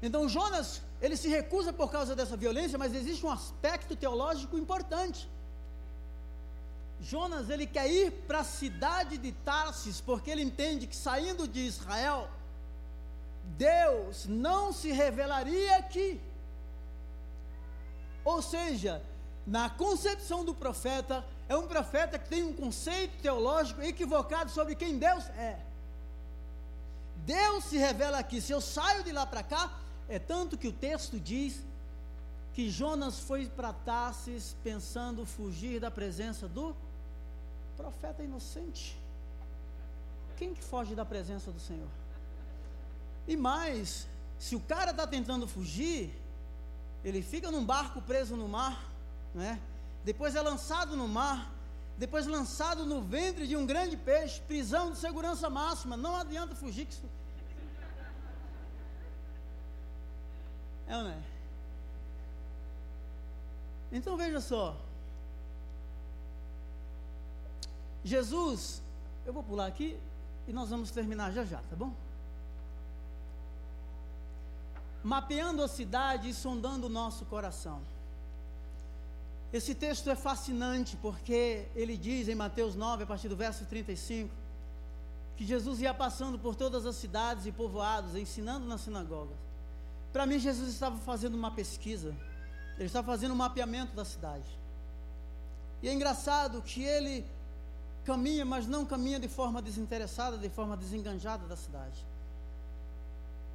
[0.00, 5.28] Então Jonas, ele se recusa por causa dessa violência, mas existe um aspecto teológico importante.
[7.00, 11.60] Jonas, ele quer ir para a cidade de Tarsis, porque ele entende que saindo de
[11.60, 12.28] Israel,
[13.56, 16.20] Deus não se revelaria aqui.
[18.22, 19.02] Ou seja,
[19.46, 24.98] na concepção do profeta, é um profeta que tem um conceito teológico equivocado sobre quem
[24.98, 25.58] Deus é.
[27.24, 28.40] Deus se revela aqui.
[28.40, 31.62] Se eu saio de lá para cá, é tanto que o texto diz
[32.52, 36.76] que Jonas foi para Tarsis pensando fugir da presença do
[37.80, 38.98] profeta inocente.
[40.36, 41.88] quem que foge da presença do Senhor?
[43.26, 44.06] E mais,
[44.38, 46.10] se o cara está tentando fugir,
[47.04, 48.76] ele fica num barco preso no mar,
[49.34, 49.60] né?
[50.04, 51.52] depois é lançado no mar,
[51.98, 56.86] depois lançado no ventre de um grande peixe, prisão de segurança máxima, não adianta fugir.
[56.86, 57.08] Que isso...
[60.88, 61.18] É é?
[63.92, 64.76] Então veja só.
[68.04, 68.82] Jesus,
[69.26, 69.98] eu vou pular aqui
[70.48, 71.92] e nós vamos terminar já já, tá bom?
[75.02, 77.80] Mapeando a cidade e sondando o nosso coração.
[79.52, 84.32] Esse texto é fascinante porque ele diz em Mateus 9, a partir do verso 35,
[85.36, 89.36] que Jesus ia passando por todas as cidades e povoados, ensinando nas sinagogas.
[90.12, 92.14] Para mim, Jesus estava fazendo uma pesquisa,
[92.76, 94.58] ele estava fazendo um mapeamento da cidade.
[95.82, 97.24] E é engraçado que ele
[98.04, 102.06] caminha, mas não caminha de forma desinteressada, de forma desenganjada da cidade.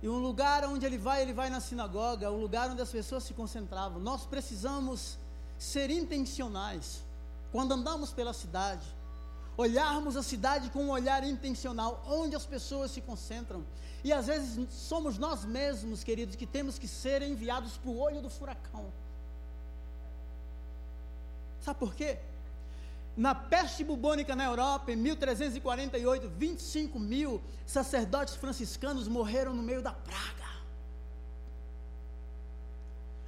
[0.01, 3.23] E um lugar onde ele vai, ele vai na sinagoga, um lugar onde as pessoas
[3.23, 3.99] se concentravam.
[3.99, 5.17] Nós precisamos
[5.57, 7.03] ser intencionais
[7.51, 8.85] quando andamos pela cidade,
[9.57, 13.63] olharmos a cidade com um olhar intencional, onde as pessoas se concentram.
[14.03, 18.21] E às vezes somos nós mesmos, queridos, que temos que ser enviados para o olho
[18.21, 18.85] do furacão.
[21.61, 22.19] Sabe por quê?
[23.15, 29.93] Na peste bubônica na Europa, em 1348, 25 mil sacerdotes franciscanos morreram no meio da
[29.93, 30.45] praga.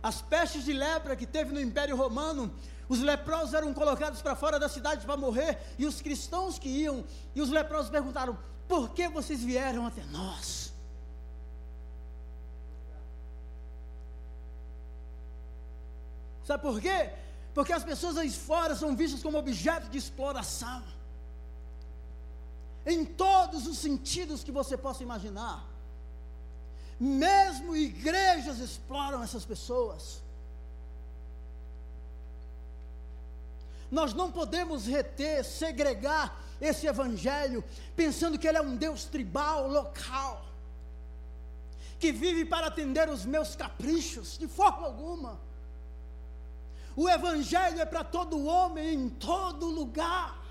[0.04, 2.54] As pestes de lepra que teve no Império Romano,
[2.90, 7.06] os leprosos eram colocados para fora da cidade para morrer, e os cristãos que iam,
[7.34, 10.74] e os leprosos perguntaram: por que vocês vieram até nós?
[16.44, 17.12] Sabe por quê?
[17.58, 20.84] Porque as pessoas aí fora são vistas como objeto de exploração.
[22.86, 25.66] Em todos os sentidos que você possa imaginar.
[27.00, 30.22] Mesmo igrejas exploram essas pessoas.
[33.90, 37.64] Nós não podemos reter, segregar esse evangelho,
[37.96, 40.46] pensando que ele é um Deus tribal, local,
[41.98, 45.47] que vive para atender os meus caprichos, de forma alguma.
[47.02, 50.44] O Evangelho é para todo homem, em todo lugar.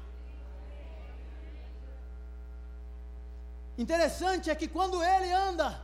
[3.77, 5.83] Interessante é que quando ele anda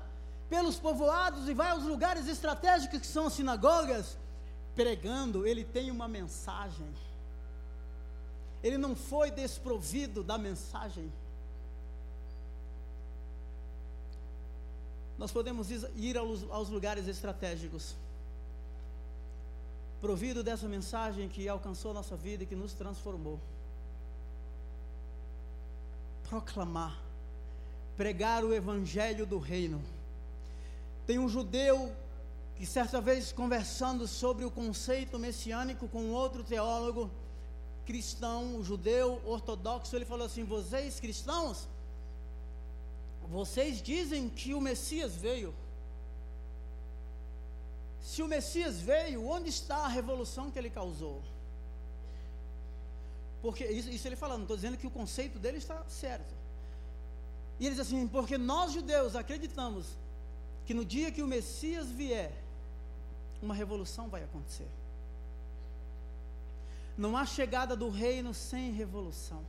[0.48, 4.16] pelos povoados e vai aos lugares estratégicos que são as sinagogas,
[4.76, 6.86] pregando, ele tem uma mensagem.
[8.62, 11.12] Ele não foi desprovido da mensagem.
[15.18, 17.96] Nós podemos ir aos, lugares estratégicos
[20.02, 23.38] provido dessa mensagem que alcançou a nossa vida e que nos transformou.
[26.28, 27.00] Proclamar,
[27.96, 29.80] pregar o evangelho do reino.
[31.06, 31.94] Tem um judeu
[32.56, 37.08] que certa vez conversando sobre o conceito messiânico com outro teólogo
[37.86, 41.68] cristão, judeu ortodoxo, ele falou assim: "Vocês cristãos,
[43.30, 45.54] vocês dizem que o Messias veio,
[48.02, 51.22] se o Messias veio, onde está a revolução que ele causou?
[53.40, 56.34] Porque isso, isso ele falando, não estou dizendo que o conceito dele está certo.
[57.60, 59.86] E ele diz assim: porque nós judeus acreditamos
[60.66, 62.32] que no dia que o Messias vier,
[63.40, 64.68] uma revolução vai acontecer.
[66.96, 69.44] Não há chegada do reino sem revolução.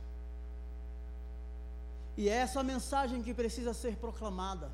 [2.16, 4.70] E é essa mensagem que precisa ser proclamada.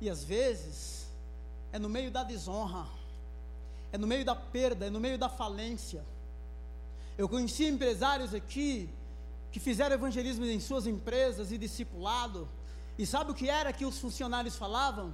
[0.00, 1.03] E às vezes,
[1.74, 2.86] é no meio da desonra,
[3.90, 6.04] é no meio da perda, é no meio da falência.
[7.18, 8.88] Eu conheci empresários aqui
[9.50, 12.48] que fizeram evangelismo em suas empresas e discipulado,
[12.96, 15.12] e sabe o que era que os funcionários falavam?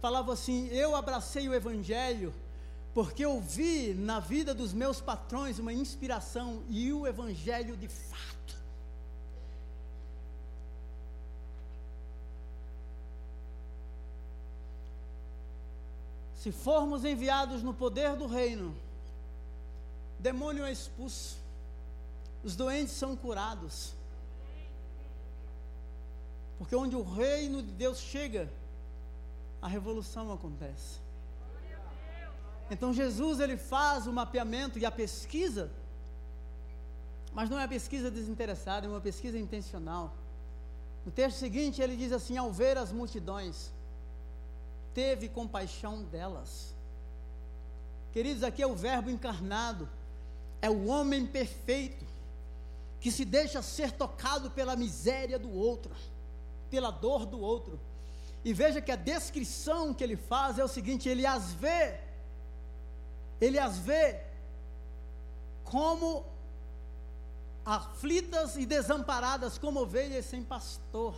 [0.00, 2.32] Falavam assim: Eu abracei o evangelho
[2.94, 8.55] porque eu vi na vida dos meus patrões uma inspiração e o evangelho de fato.
[16.46, 18.72] Se formos enviados no poder do reino,
[20.16, 21.38] demônio é expulso,
[22.44, 23.94] os doentes são curados.
[26.56, 28.48] Porque onde o reino de Deus chega,
[29.60, 31.00] a revolução acontece.
[32.70, 35.68] Então Jesus ele faz o mapeamento e a pesquisa,
[37.32, 40.14] mas não é a pesquisa desinteressada, é uma pesquisa intencional.
[41.04, 43.72] No texto seguinte ele diz assim: ao ver as multidões,
[44.96, 46.74] teve compaixão delas.
[48.14, 49.86] Queridos, aqui é o Verbo encarnado,
[50.62, 52.02] é o homem perfeito,
[52.98, 55.94] que se deixa ser tocado pela miséria do outro,
[56.70, 57.78] pela dor do outro.
[58.42, 62.00] E veja que a descrição que ele faz é o seguinte: ele as vê,
[63.38, 64.22] ele as vê
[65.62, 66.24] como
[67.66, 71.14] aflitas e desamparadas, como ovelhas sem pastor.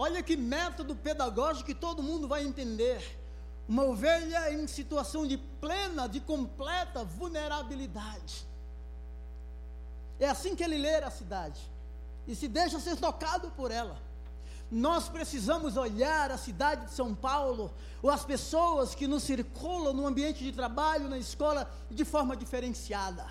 [0.00, 3.18] Olha que método pedagógico que todo mundo vai entender.
[3.68, 8.46] Uma ovelha em situação de plena, de completa vulnerabilidade.
[10.20, 11.60] É assim que ele lê a cidade
[12.28, 13.98] e se deixa ser tocado por ela.
[14.70, 20.06] Nós precisamos olhar a cidade de São Paulo, ou as pessoas que nos circulam no
[20.06, 23.26] ambiente de trabalho, na escola, de forma diferenciada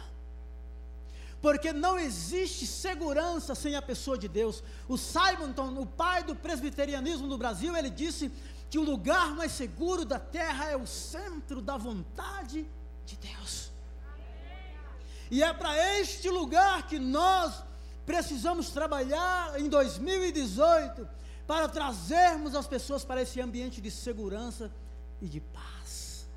[1.41, 4.63] porque não existe segurança sem a pessoa de Deus.
[4.87, 8.31] O Simonton, o pai do presbiterianismo no Brasil, ele disse
[8.69, 12.67] que o lugar mais seguro da terra é o centro da vontade
[13.05, 13.71] de Deus.
[15.29, 17.63] E é para este lugar que nós
[18.05, 21.07] precisamos trabalhar em 2018
[21.45, 24.71] para trazermos as pessoas para esse ambiente de segurança
[25.21, 26.27] e de paz.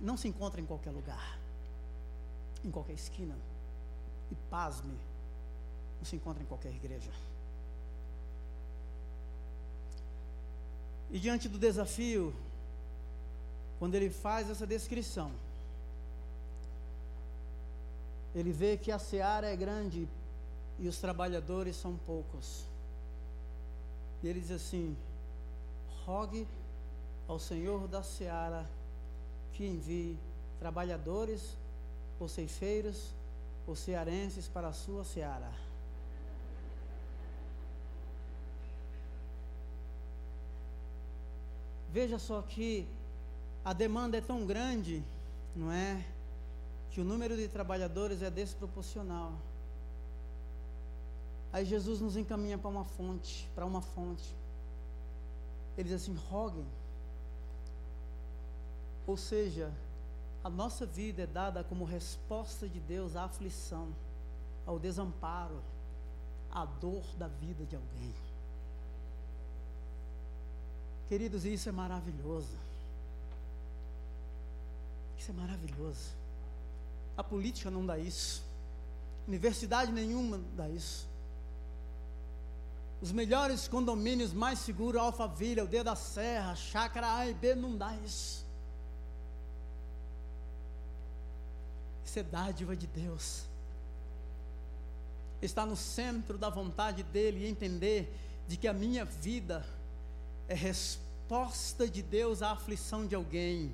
[0.00, 1.43] Não se encontra em qualquer lugar
[2.64, 3.36] em qualquer esquina.
[4.30, 4.96] E pasme,
[5.98, 7.10] não se encontra em qualquer igreja.
[11.10, 12.34] E diante do desafio,
[13.78, 15.30] quando ele faz essa descrição,
[18.34, 20.08] ele vê que a seara é grande
[20.78, 22.64] e os trabalhadores são poucos.
[24.22, 24.96] E ele diz assim:
[26.04, 26.48] rogue
[27.28, 28.68] ao Senhor da seara
[29.52, 30.18] que envie
[30.58, 31.56] trabalhadores
[32.18, 33.14] ou ceifeiros,
[33.66, 35.50] ou cearenses para a sua seara.
[41.90, 42.86] Veja só que
[43.64, 45.02] a demanda é tão grande,
[45.54, 46.04] não é?
[46.90, 49.32] Que o número de trabalhadores é desproporcional.
[51.52, 54.34] Aí Jesus nos encaminha para uma fonte, para uma fonte.
[55.78, 56.66] Ele diz assim: roguem.
[59.06, 59.72] Ou seja,
[60.44, 63.88] a nossa vida é dada como resposta de Deus à aflição,
[64.66, 65.58] ao desamparo,
[66.50, 68.14] à dor da vida de alguém.
[71.08, 72.56] Queridos, isso é maravilhoso.
[75.18, 76.10] Isso é maravilhoso.
[77.16, 78.44] A política não dá isso.
[79.26, 81.08] Universidade nenhuma dá isso.
[83.00, 87.76] Os melhores condomínios mais seguros, Alphaville, o Dedo da Serra, Chácara A e B, não
[87.78, 88.43] dá isso.
[92.04, 93.44] Isso é dádiva de Deus.
[95.40, 98.14] Estar no centro da vontade dEle e entender
[98.46, 99.66] de que a minha vida
[100.48, 103.72] é resposta de Deus à aflição de alguém.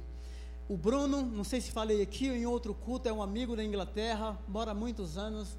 [0.69, 3.65] O Bruno, não sei se falei aqui ou em outro culto, é um amigo da
[3.65, 5.57] Inglaterra, mora há muitos anos.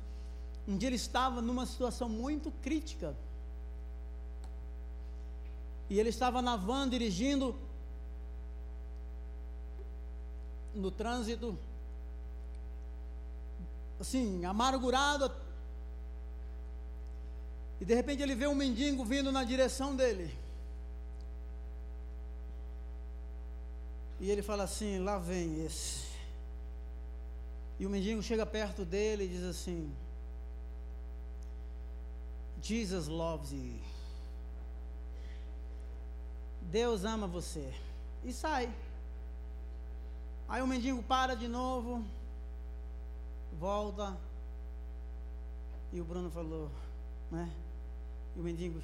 [0.67, 3.13] Um dia ele estava numa situação muito crítica.
[5.89, 7.53] E ele estava na van dirigindo
[10.73, 11.57] no trânsito
[14.01, 15.31] assim, amargurado.
[17.79, 20.35] E de repente ele vê um mendigo vindo na direção dele.
[24.19, 26.05] E ele fala assim: lá vem esse.
[27.79, 29.91] E o mendigo chega perto dele e diz assim:
[32.61, 33.79] Jesus loves you.
[36.61, 37.73] Deus ama você.
[38.23, 38.71] E sai.
[40.47, 42.05] Aí o mendigo para de novo
[43.61, 44.17] volta.
[45.93, 46.71] E o Bruno falou,
[47.29, 47.47] né?
[48.35, 48.81] E o mendigo,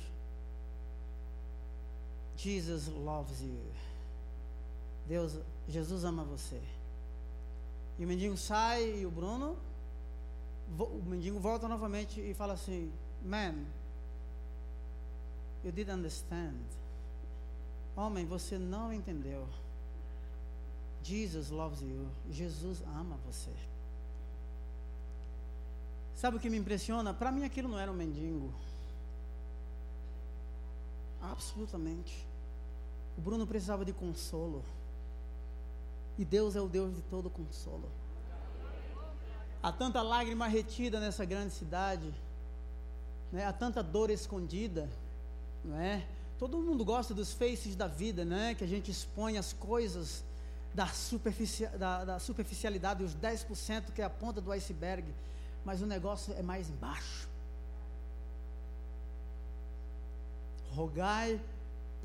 [2.35, 3.59] Jesus loves you.
[5.07, 6.61] Deus, Jesus ama você.
[7.97, 9.57] E o mendigo sai e o Bruno,
[10.77, 13.55] o mendigo volta novamente e fala assim, man,
[15.63, 16.59] you didn't understand.
[17.95, 19.47] Homem, você não entendeu.
[21.01, 22.07] Jesus loves you.
[22.29, 23.51] Jesus ama você.
[26.17, 27.13] Sabe o que me impressiona?
[27.13, 28.51] Para mim aquilo não era um mendigo.
[31.21, 32.25] Absolutamente.
[33.15, 34.63] O Bruno precisava de consolo.
[36.17, 37.87] E Deus é o Deus de todo consolo.
[39.61, 42.11] Há tanta lágrima retida nessa grande cidade.
[43.31, 43.45] Né?
[43.45, 44.89] Há tanta dor escondida.
[45.63, 46.03] Não é?
[46.39, 48.55] Todo mundo gosta dos faces da vida, né?
[48.55, 50.23] Que a gente expõe as coisas
[50.73, 55.13] da, superfici da, da superficialidade, os 10% que é a ponta do iceberg
[55.67, 57.27] mas o negócio é mais embaixo.
[60.71, 61.41] Rogai,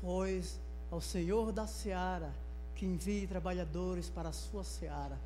[0.01, 0.59] pois,
[0.91, 2.29] ao Senhor da seara
[2.75, 5.17] que envie trabalhadores para a sua seara,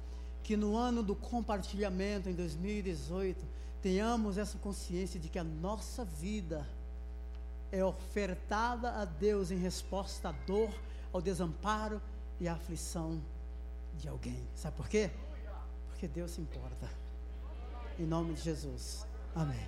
[0.43, 3.43] que no ano do compartilhamento, em 2018,
[3.81, 6.63] tenhamos essa consciência de que a nossa vida
[7.71, 10.69] é ofertada a Deus em resposta à dor,
[11.11, 11.99] ao desamparo
[12.39, 13.19] e à aflição
[13.97, 14.47] de alguém.
[14.53, 15.09] Sabe por quê?
[15.89, 17.06] Porque Deus se importa.
[17.99, 19.07] Em nome de Jesus.
[19.33, 19.67] Amém.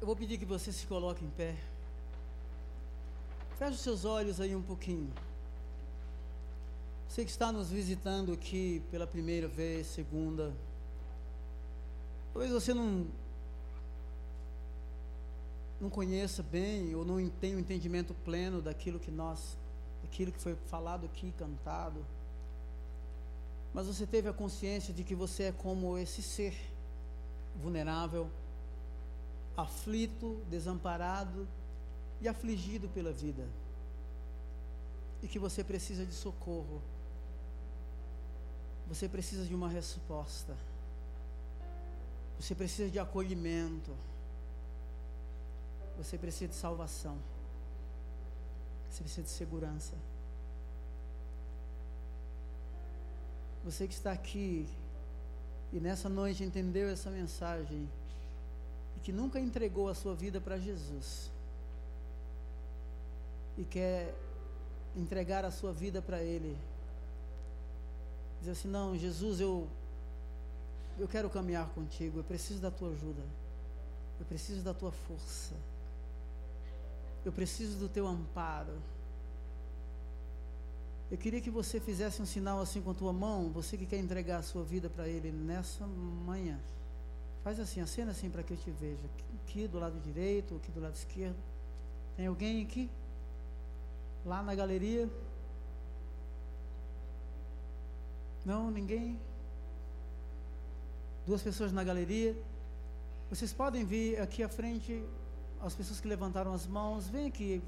[0.00, 1.56] Eu vou pedir que você se coloque em pé.
[3.56, 5.12] Feche os seus olhos aí um pouquinho.
[7.08, 10.52] Você que está nos visitando aqui pela primeira vez, segunda.
[12.32, 13.06] Talvez você não
[15.80, 19.56] não conheça bem ou não tenha um entendimento pleno daquilo que nós,
[20.02, 22.04] daquilo que foi falado aqui, cantado.
[23.72, 26.54] Mas você teve a consciência de que você é como esse ser
[27.56, 28.30] vulnerável,
[29.56, 31.46] aflito, desamparado
[32.20, 33.46] e afligido pela vida.
[35.22, 36.80] E que você precisa de socorro.
[38.86, 40.56] Você precisa de uma resposta.
[42.38, 43.92] Você precisa de acolhimento.
[45.98, 47.16] Você precisa de salvação.
[48.90, 49.94] Você precisa de segurança.
[53.64, 54.68] Você que está aqui
[55.72, 57.88] e nessa noite entendeu essa mensagem
[59.04, 61.30] que nunca entregou a sua vida para Jesus
[63.58, 64.14] e quer
[64.96, 66.56] entregar a sua vida para Ele,
[68.40, 69.68] diz assim: Não, Jesus, eu,
[70.98, 73.22] eu quero caminhar contigo, eu preciso da tua ajuda,
[74.18, 75.54] eu preciso da tua força,
[77.24, 78.72] eu preciso do teu amparo.
[81.10, 83.98] Eu queria que você fizesse um sinal assim com a tua mão, você que quer
[83.98, 86.58] entregar a sua vida para Ele nessa manhã.
[87.42, 88.98] Faz assim, acena assim para que eu te veja.
[89.42, 91.36] Aqui do lado direito, aqui do lado esquerdo.
[92.16, 92.90] Tem alguém aqui?
[94.24, 95.08] Lá na galeria?
[98.44, 99.18] Não, ninguém?
[101.26, 102.36] Duas pessoas na galeria.
[103.30, 105.04] Vocês podem vir aqui à frente,
[105.66, 107.62] as pessoas que levantaram as mãos, vem aqui.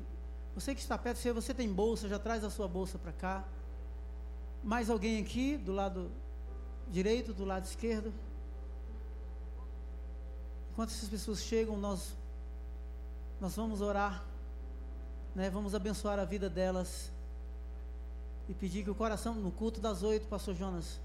[0.55, 3.45] Você que está perto, se você tem bolsa, já traz a sua bolsa para cá.
[4.63, 6.11] Mais alguém aqui, do lado
[6.91, 8.13] direito, do lado esquerdo?
[10.73, 12.15] Enquanto essas pessoas chegam, nós,
[13.41, 14.23] nós vamos orar,
[15.35, 15.49] né?
[15.49, 17.11] vamos abençoar a vida delas
[18.49, 21.01] e pedir que o coração, no culto das oito, Pastor Jonas,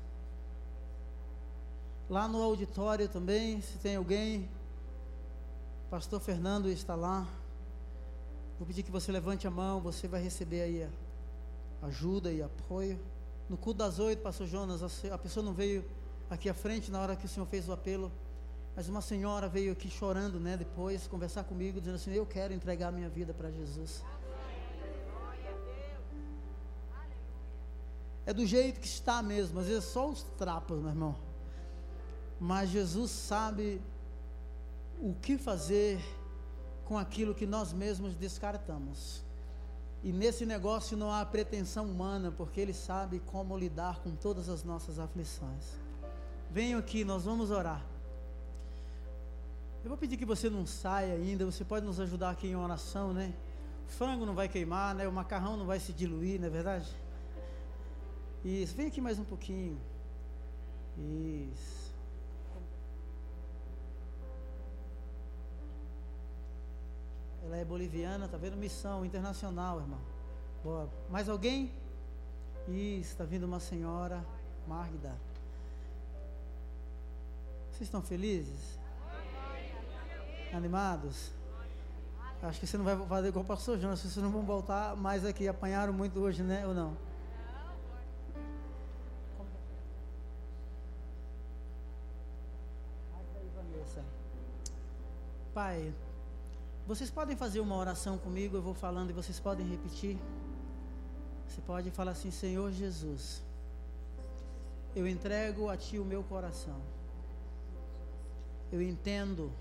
[2.09, 4.49] lá no auditório também, se tem alguém,
[5.91, 7.27] Pastor Fernando está lá.
[8.57, 10.89] Vou pedir que você levante a mão, você vai receber aí
[11.81, 12.97] a ajuda e apoio.
[13.49, 14.81] No culto das oito, Pastor Jonas,
[15.11, 15.83] a pessoa não veio
[16.29, 18.09] aqui à frente na hora que o Senhor fez o apelo.
[18.73, 22.89] Mas uma senhora veio aqui chorando, né, depois, conversar comigo, dizendo assim: Eu quero entregar
[22.93, 24.01] minha vida para Jesus.
[28.25, 31.17] É do jeito que está mesmo, às vezes só os trapos, meu irmão.
[32.39, 33.81] Mas Jesus sabe
[35.01, 35.99] o que fazer
[36.85, 39.23] com aquilo que nós mesmos descartamos.
[40.03, 44.63] E nesse negócio não há pretensão humana, porque Ele sabe como lidar com todas as
[44.63, 45.65] nossas aflições.
[46.51, 47.83] Venham aqui, nós vamos orar.
[49.83, 53.13] Eu vou pedir que você não saia ainda, você pode nos ajudar aqui em oração,
[53.13, 53.33] né?
[53.87, 55.07] O frango não vai queimar, né?
[55.07, 56.87] O macarrão não vai se diluir, não é verdade?
[58.45, 59.79] Isso, vem aqui mais um pouquinho.
[60.97, 61.80] Isso.
[67.43, 68.55] Ela é boliviana, tá vendo?
[68.55, 69.99] Missão internacional, irmão.
[70.63, 70.89] Boa.
[71.09, 71.71] Mais alguém?
[72.67, 74.23] Isso, está vindo uma senhora,
[74.67, 75.15] Magda.
[77.71, 78.79] Vocês estão felizes?
[80.53, 81.31] Animados?
[82.43, 85.25] Acho que você não vai fazer igual o pastor Jonas, vocês não vão voltar mais
[85.25, 85.47] aqui.
[85.47, 86.65] Apanharam muito hoje, né?
[86.65, 86.97] Ou não?
[95.53, 95.93] Pai,
[96.87, 100.17] vocês podem fazer uma oração comigo, eu vou falando e vocês podem repetir.
[101.47, 103.43] Você pode falar assim: Senhor Jesus,
[104.95, 106.81] eu entrego a Ti o meu coração.
[108.71, 109.51] Eu entendo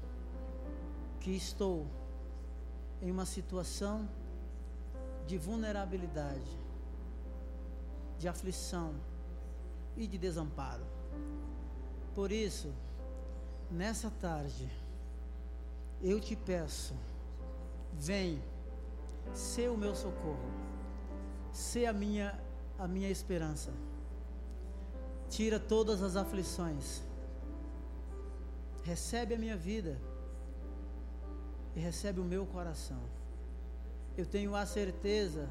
[1.21, 1.87] que estou
[3.03, 4.09] em uma situação
[5.27, 6.59] de vulnerabilidade,
[8.19, 8.95] de aflição
[9.97, 10.85] e de desamparo.
[12.15, 12.73] Por isso,
[13.71, 14.69] nessa tarde,
[16.03, 16.95] eu te peço,
[18.01, 18.43] vem,
[19.35, 20.51] ser o meu socorro,
[21.53, 22.39] ser a minha,
[22.79, 23.73] a minha esperança.
[25.29, 27.03] Tira todas as aflições.
[28.83, 30.01] Recebe a minha vida
[31.77, 33.03] e recebe o meu coração.
[34.17, 35.49] eu tenho a certeza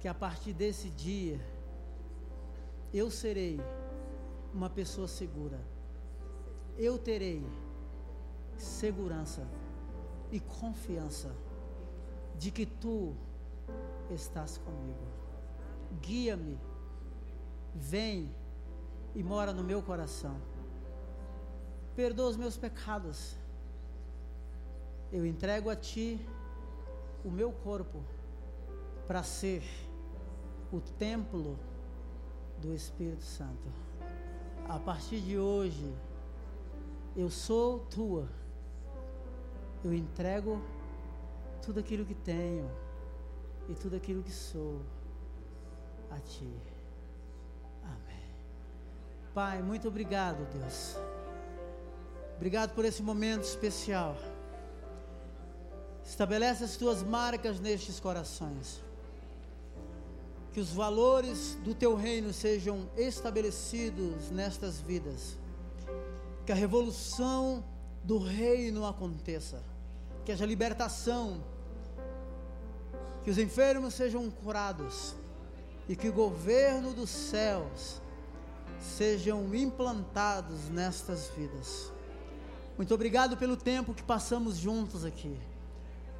[0.00, 1.38] que a partir desse dia
[2.92, 3.60] eu serei
[4.54, 5.60] uma pessoa segura.
[6.76, 7.44] Eu terei
[8.56, 9.46] segurança
[10.30, 11.34] e confiança
[12.38, 13.14] de que tu
[14.10, 15.06] estás comigo.
[16.00, 16.58] Guia-me,
[17.74, 18.34] vem
[19.14, 20.36] e mora no meu coração.
[21.96, 23.36] Perdoa os meus pecados.
[25.10, 26.20] Eu entrego a ti
[27.24, 28.02] o meu corpo
[29.06, 29.62] para ser
[30.70, 31.58] o templo
[32.60, 33.68] do Espírito Santo.
[34.68, 35.94] A partir de hoje,
[37.16, 38.28] eu sou tua.
[39.84, 40.60] Eu entrego
[41.62, 42.68] tudo aquilo que tenho
[43.68, 44.80] e tudo aquilo que sou
[46.10, 46.50] a ti.
[47.84, 48.24] Amém.
[49.34, 50.96] Pai, muito obrigado, Deus.
[52.36, 54.16] Obrigado por esse momento especial.
[56.04, 58.82] Estabelece as tuas marcas nestes corações.
[60.52, 65.36] Que os valores do teu reino sejam estabelecidos nestas vidas.
[66.46, 67.62] Que a revolução
[68.08, 69.62] do reino aconteça.
[70.24, 71.44] Que haja libertação.
[73.22, 75.14] Que os enfermos sejam curados.
[75.86, 78.00] E que o governo dos céus
[78.80, 81.92] sejam implantados nestas vidas.
[82.78, 85.38] Muito obrigado pelo tempo que passamos juntos aqui.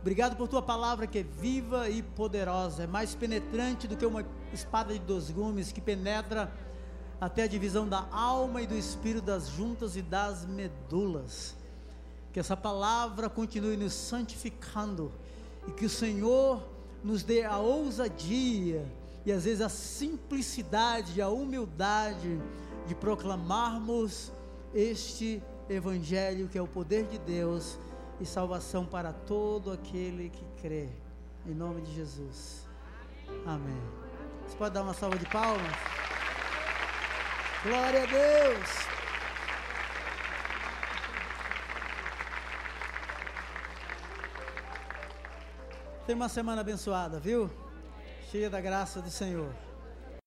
[0.02, 4.24] Obrigado por tua palavra que é viva e poderosa, é mais penetrante do que uma
[4.52, 6.52] espada de dois gumes que penetra
[7.20, 11.57] até a divisão da alma e do espírito, das juntas e das medulas.
[12.32, 15.12] Que essa palavra continue nos santificando
[15.66, 16.62] e que o Senhor
[17.02, 18.86] nos dê a ousadia
[19.24, 22.40] e às vezes a simplicidade, a humildade
[22.86, 24.32] de proclamarmos
[24.74, 27.78] este evangelho que é o poder de Deus
[28.20, 30.88] e salvação para todo aquele que crê.
[31.46, 32.66] Em nome de Jesus.
[33.46, 33.80] Amém.
[34.46, 35.72] Você pode dar uma salva de palmas?
[37.62, 38.97] Glória a Deus.
[46.08, 47.50] Tem uma semana abençoada, viu?
[48.30, 49.52] Cheia da graça do Senhor.